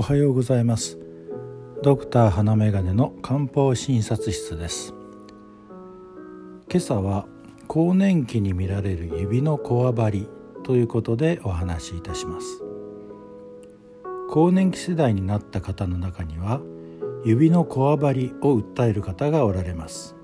[0.00, 0.98] おはようございます。
[1.82, 4.94] ドクター花眼鏡の漢方診察室です。
[6.70, 7.26] 今朝は
[7.68, 10.26] 更年期に見られる指のこわばり
[10.64, 12.62] ということでお話しいたします。
[14.30, 16.62] 更年期世代になった方の中には
[17.26, 20.16] 指のこわばりを訴える方がおられます。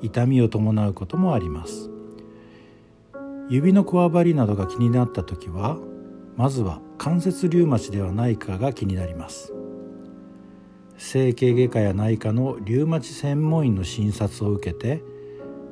[0.00, 1.92] 痛みを伴うこともあります。
[3.48, 5.78] 指のこわばりなどが気になった時は
[6.34, 9.52] まずは関節リウマチではないかが気になります。
[10.96, 15.02] 整形外科や内科のリウマチ専門医の診察を受けて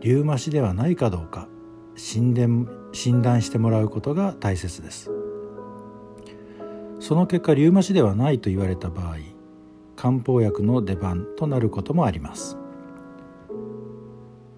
[0.01, 1.47] リウマチではないかどうか
[1.95, 5.09] 診断診断してもらうことが大切です。
[6.99, 9.19] その結果リウマチではないと言われた場合
[9.95, 12.59] 漢方薬の出番となることもあります。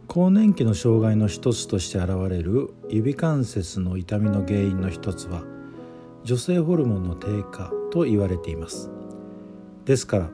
[0.08, 5.42] 更年期の障害の一つとして現れる指関節の痛みの原因の一つは
[6.24, 8.90] 女性ホルモンの低下と言われています。
[9.84, 10.30] ですから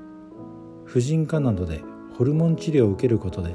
[0.85, 1.83] 婦人科などで
[2.17, 3.55] ホルモン治療を受けることで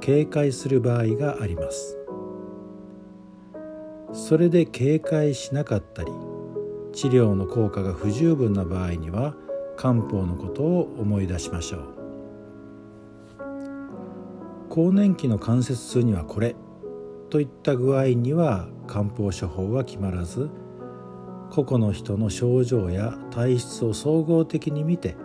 [0.00, 1.98] 警戒する場合があります。
[4.12, 6.12] それで警戒しなかったり
[6.92, 9.34] 治療の効果が不十分な場合には
[9.76, 12.02] 漢方のことを思い出しましょう。
[14.68, 16.54] 更年期の関節痛にはこれ
[17.30, 20.50] といった具合には漢方処方は決まらず
[21.52, 25.16] 個々の人の症状や体質を総合的に見て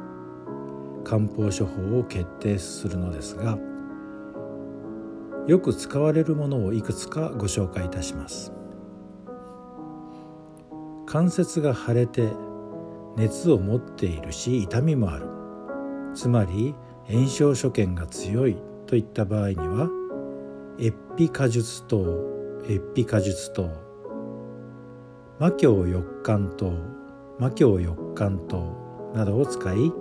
[1.06, 3.58] 漢方処方を決定するのですが
[5.48, 8.52] よく使われるものをいくつかご紹介いたします。
[11.06, 12.28] 関節が腫れて
[13.16, 15.28] 熱を持っているし痛みもある。
[16.14, 16.76] つまり
[17.10, 19.90] 炎症所見が強いといった場合には
[20.78, 22.04] エッピ果術糖
[22.68, 23.87] エッピ果術糖
[25.40, 26.74] 魔教翼寒糖
[27.38, 29.92] 魔教翼寒糖などを使い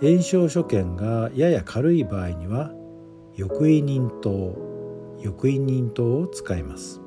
[0.00, 2.72] 炎症所見がやや軽い場合には
[3.38, 4.58] 翼位忍糖
[5.22, 7.00] 翼位忍糖を使います。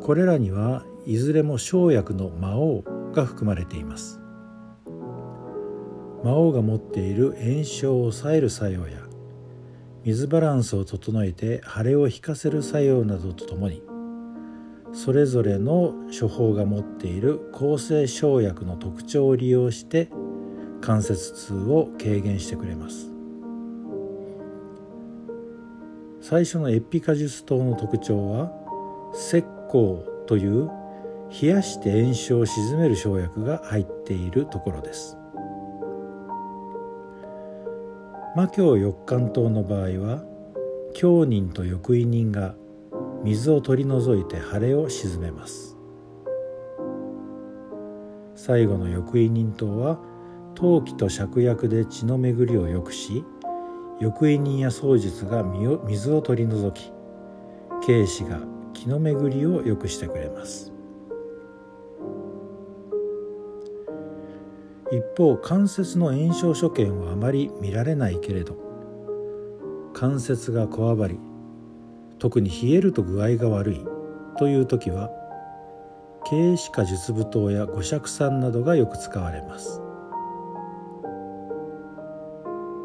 [0.00, 4.20] これらにはいずれも生薬の魔王が含まれています。
[6.22, 9.00] 魔王が持っている炎症を抑える作用や
[10.04, 13.82] 水バランスを整えて腫れを引かせる作用などとともに
[14.92, 20.08] それぞれの処方が持っている抗生生薬の特徴を利用して
[20.80, 23.10] 関節痛を軽減してくれます。
[26.20, 28.52] 最初のエピカジュス糖の特徴は
[29.14, 29.38] 石
[29.70, 30.70] 膏という
[31.40, 35.16] 冷やして炎症を鎮める生薬が入っているところです。
[38.34, 40.22] 魔教翼寒糖の場合は
[40.94, 42.54] 強人と翼位人が
[43.26, 45.76] 水を取り除いて腫れを鎮めます。
[48.36, 49.98] 最後の翼位人糖は
[50.54, 53.24] 陶器と芍薬で血の巡りを良くし
[54.00, 56.92] 翼位人や槍術が水を取り除き
[57.84, 58.38] 軽視が
[58.72, 60.72] 気の巡りを良くしてくれます。
[64.92, 68.56] 一方関節の炎症所見はあまり見られないけれど
[69.92, 71.18] 関節がこわばり
[72.18, 73.84] 特に冷えると具合が悪い
[74.38, 75.10] という時は
[76.28, 79.80] 軽視化術舞糖や五尺酸などがよく使われます。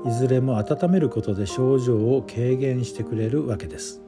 [0.06, 4.02] いずれも温めることで症状を軽減してくれるわけです。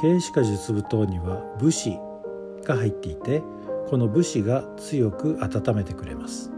[0.00, 1.96] 軽視化術舞糖には武士
[2.64, 3.42] が入っていて
[3.88, 6.50] この武士が強く温めてくれます。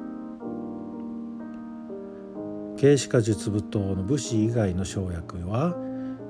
[2.78, 5.74] 軽視化術舞糖の武士以外の生薬は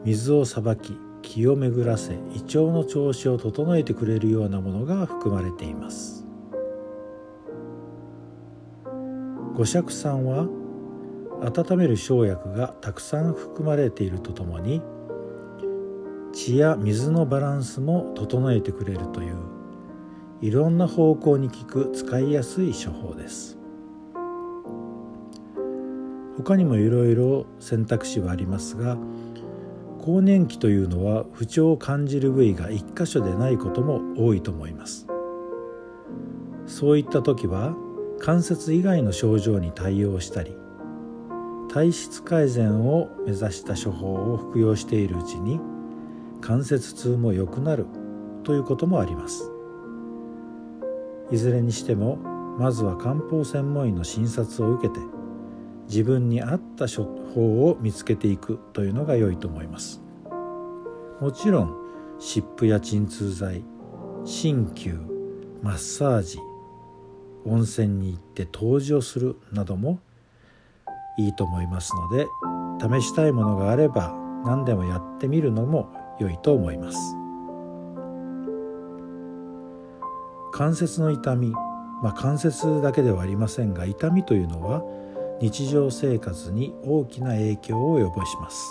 [0.04, 6.26] 水をさばき気を巡らせ胃腸の調子を整えてくれるようなものが含まれています。
[9.56, 10.46] 五尺酸は
[11.40, 14.82] 温める生薬がたくさん含まれているとともに
[16.32, 19.36] 血や水のバランスも整えてくれるという
[20.40, 23.56] いろんな方向に効く使いやすい処方です。
[26.36, 28.98] 他にもいろいろ選択肢はありますが
[30.04, 35.06] 更年期というのは不調を感じる部位が一箇所でないことも多いと思います。
[36.66, 37.74] そういった時は
[38.18, 40.54] 関節以外の症状に対応したり
[41.72, 45.58] 体質改善を目指した処方を服用しているうちに
[46.42, 47.86] 関節痛も良くなる
[48.42, 49.50] ということもあります。
[51.30, 52.16] いずれにしても
[52.58, 55.00] まずは漢方専門医の診察を受けて
[55.86, 57.04] 自分に合った処
[57.34, 60.02] 方を見つけていくというのが良いと思います。
[61.20, 61.76] もちろん
[62.18, 63.64] 湿布や鎮痛剤
[64.24, 64.98] 鍼灸
[65.62, 66.38] マッサージ
[67.44, 70.00] 温泉に行って湯治をするなども
[71.18, 72.26] いいと思いますので
[73.00, 74.14] 試したいものがあれば
[74.44, 76.98] 何でもやってみるのも良いと思います。
[80.52, 84.82] 関節の痛み、まあ、関節だけではありませんが痛みというのは
[85.44, 88.70] 日常生活に大きな影響を及ぼします。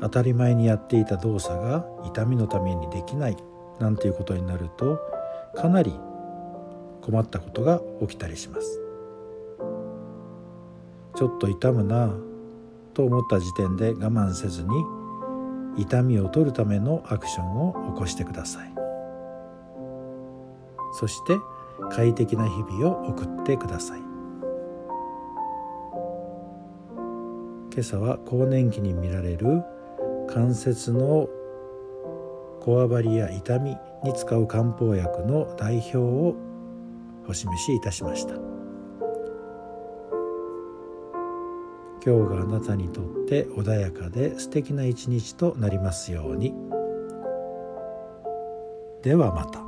[0.00, 3.36] 当たり前にやっていた動作が痛みのためにできない
[3.78, 4.98] なんていうことになると
[5.54, 5.92] かなり
[7.02, 8.80] 困ったことが起きたりします。
[11.14, 12.10] ちょっと痛むな
[12.94, 14.82] と思った時点で我慢せずに
[15.76, 18.72] 痛みを取るためのアクションを起こしてください。
[20.98, 21.36] そして
[21.90, 24.00] 快適な日々を送ってください。
[27.72, 29.62] 今朝は更年期に見られる
[30.28, 31.28] 関節の
[32.60, 36.34] こわばりや痛みに使う漢方薬の代表を
[37.28, 38.34] お示しいたしました。
[42.06, 46.54] 今日があなたにとって穏やかで素敵な一日となりますように。
[49.02, 49.65] ではまた。